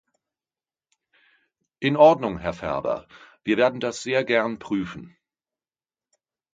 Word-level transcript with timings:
In 1.79 1.95
Ordnung, 1.95 2.39
Herr 2.39 2.53
Ferber, 2.53 3.07
wir 3.43 3.57
werden 3.57 3.79
das 3.79 4.01
sehr 4.01 4.23
gern 4.23 4.57
prüfen. 4.57 5.15